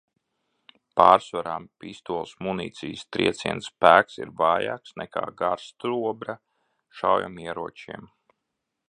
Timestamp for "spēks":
3.67-4.17